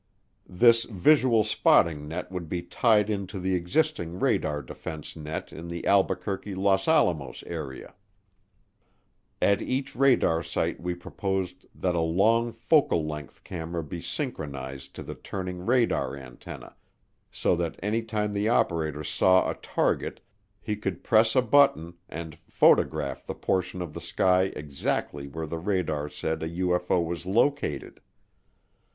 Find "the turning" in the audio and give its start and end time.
15.03-15.67